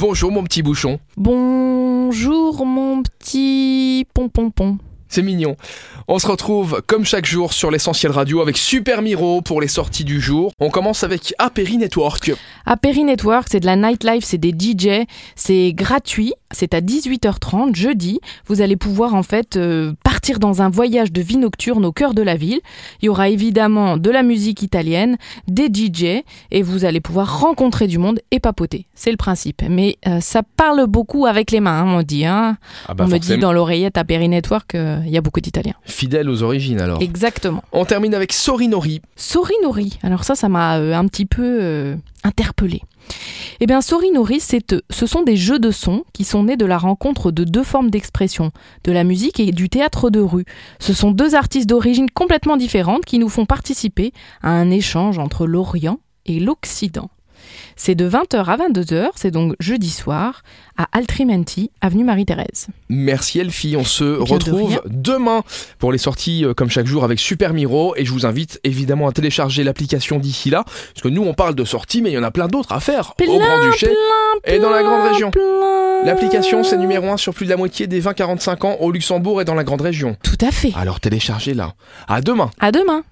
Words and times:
Bonjour 0.00 0.30
mon 0.30 0.44
petit 0.44 0.62
bouchon. 0.62 1.00
Bonjour 1.16 2.64
mon 2.64 3.02
petit 3.02 4.06
pom-pom-pom. 4.14 4.78
C'est 5.08 5.22
mignon. 5.22 5.56
On 6.06 6.20
se 6.20 6.26
retrouve 6.28 6.82
comme 6.86 7.04
chaque 7.04 7.26
jour 7.26 7.52
sur 7.52 7.72
l'essentiel 7.72 8.12
radio 8.12 8.40
avec 8.40 8.58
Super 8.58 9.02
Miro 9.02 9.42
pour 9.42 9.60
les 9.60 9.66
sorties 9.66 10.04
du 10.04 10.20
jour. 10.20 10.52
On 10.60 10.70
commence 10.70 11.02
avec 11.02 11.34
Aperi 11.38 11.78
Network. 11.78 12.30
Aperi 12.64 13.02
Network, 13.02 13.48
c'est 13.50 13.58
de 13.58 13.66
la 13.66 13.74
nightlife, 13.74 14.22
c'est 14.22 14.38
des 14.38 14.52
DJ, 14.52 15.04
c'est 15.34 15.72
gratuit, 15.72 16.32
c'est 16.52 16.74
à 16.74 16.80
18h30 16.80 17.74
jeudi. 17.74 18.20
Vous 18.46 18.60
allez 18.60 18.76
pouvoir 18.76 19.16
en 19.16 19.24
fait 19.24 19.56
euh, 19.56 19.94
partir 20.28 20.40
dans 20.40 20.60
un 20.60 20.68
voyage 20.68 21.10
de 21.10 21.22
vie 21.22 21.38
nocturne 21.38 21.86
au 21.86 21.92
cœur 21.92 22.12
de 22.12 22.20
la 22.20 22.36
ville. 22.36 22.60
Il 23.00 23.06
y 23.06 23.08
aura 23.08 23.30
évidemment 23.30 23.96
de 23.96 24.10
la 24.10 24.22
musique 24.22 24.60
italienne, 24.62 25.16
des 25.46 25.68
DJ 25.72 26.22
et 26.50 26.60
vous 26.60 26.84
allez 26.84 27.00
pouvoir 27.00 27.40
rencontrer 27.40 27.86
du 27.86 27.96
monde 27.96 28.20
et 28.30 28.38
papoter. 28.38 28.84
C'est 28.94 29.10
le 29.10 29.16
principe. 29.16 29.62
Mais 29.70 29.96
euh, 30.06 30.20
ça 30.20 30.42
parle 30.42 30.86
beaucoup 30.86 31.24
avec 31.24 31.50
les 31.50 31.60
mains, 31.60 31.80
hein, 31.80 31.98
on 32.00 32.02
dit. 32.02 32.26
Hein. 32.26 32.58
Ah 32.88 32.92
bah 32.92 33.04
on 33.06 33.08
me 33.08 33.16
dit 33.16 33.38
dans 33.38 33.54
l'oreillette 33.54 33.96
Aperi 33.96 34.28
Network, 34.28 34.74
euh, 34.74 35.00
il 35.06 35.10
y 35.10 35.16
a 35.16 35.22
beaucoup 35.22 35.40
d'Italiens. 35.40 35.76
Fidèle 35.86 36.28
aux 36.28 36.42
origines 36.42 36.82
alors. 36.82 37.00
Exactement. 37.00 37.64
On 37.72 37.86
termine 37.86 38.14
avec 38.14 38.34
Sorinori. 38.34 39.00
Sorinori. 39.16 39.98
Alors 40.02 40.24
ça, 40.24 40.34
ça 40.34 40.50
m'a 40.50 40.76
euh, 40.76 40.92
un 40.92 41.06
petit 41.06 41.24
peu 41.24 41.58
euh, 41.62 41.96
interpellé. 42.22 42.82
Eh 43.60 43.66
bien, 43.66 43.80
Sorinori, 43.80 44.38
c'est, 44.38 44.76
ce 44.88 45.06
sont 45.06 45.22
des 45.22 45.36
jeux 45.36 45.58
de 45.58 45.72
sons 45.72 46.04
qui 46.12 46.22
sont 46.22 46.44
nés 46.44 46.56
de 46.56 46.64
la 46.64 46.78
rencontre 46.78 47.32
de 47.32 47.42
deux 47.42 47.64
formes 47.64 47.90
d'expression, 47.90 48.52
de 48.84 48.92
la 48.92 49.02
musique 49.02 49.40
et 49.40 49.50
du 49.50 49.68
théâtre 49.68 50.10
de 50.10 50.20
rue. 50.20 50.44
Ce 50.78 50.94
sont 50.94 51.10
deux 51.10 51.34
artistes 51.34 51.68
d'origine 51.68 52.08
complètement 52.08 52.56
différentes 52.56 53.04
qui 53.04 53.18
nous 53.18 53.28
font 53.28 53.46
participer 53.46 54.12
à 54.42 54.50
un 54.50 54.70
échange 54.70 55.18
entre 55.18 55.46
l'Orient 55.46 55.98
et 56.24 56.38
l'Occident. 56.38 57.10
C'est 57.76 57.94
de 57.94 58.08
20h 58.08 58.44
à 58.44 58.56
22h, 58.56 59.10
c'est 59.14 59.30
donc 59.30 59.54
jeudi 59.60 59.90
soir, 59.90 60.42
à 60.76 60.86
Altrimenti, 60.92 61.70
avenue 61.80 62.04
Marie-Thérèse. 62.04 62.68
Merci 62.88 63.40
Elfie, 63.40 63.76
on 63.76 63.84
se 63.84 64.04
retrouve 64.04 64.80
demain 64.86 65.42
pour 65.78 65.92
les 65.92 65.98
sorties 65.98 66.44
euh, 66.44 66.54
comme 66.54 66.70
chaque 66.70 66.86
jour 66.86 67.04
avec 67.04 67.18
Super 67.18 67.52
Miro 67.52 67.94
et 67.96 68.04
je 68.04 68.12
vous 68.12 68.26
invite 68.26 68.60
évidemment 68.64 69.08
à 69.08 69.12
télécharger 69.12 69.64
l'application 69.64 70.18
d'ici 70.18 70.50
là 70.50 70.64
parce 70.64 71.02
que 71.02 71.08
nous 71.08 71.22
on 71.22 71.34
parle 71.34 71.54
de 71.54 71.64
sorties 71.64 72.02
mais 72.02 72.10
il 72.10 72.14
y 72.14 72.18
en 72.18 72.22
a 72.22 72.30
plein 72.30 72.48
d'autres 72.48 72.72
à 72.72 72.80
faire 72.80 73.14
au 73.20 73.38
Grand-Duché 73.38 73.88
et 74.44 74.58
dans 74.58 74.70
la 74.70 74.82
grande 74.82 75.10
région. 75.12 75.30
L'application 76.04 76.62
c'est 76.62 76.78
numéro 76.78 77.08
1 77.08 77.16
sur 77.16 77.34
plus 77.34 77.46
de 77.46 77.50
la 77.50 77.56
moitié 77.56 77.86
des 77.86 78.00
20-45 78.00 78.66
ans 78.66 78.76
au 78.80 78.90
Luxembourg 78.92 79.40
et 79.40 79.44
dans 79.44 79.54
la 79.54 79.64
grande 79.64 79.80
région. 79.82 80.16
Tout 80.22 80.38
à 80.40 80.50
fait. 80.50 80.72
Alors 80.76 81.00
téléchargez-la. 81.00 81.74
À 82.06 82.20
demain 82.20 82.50
À 82.60 82.72
demain. 82.72 83.02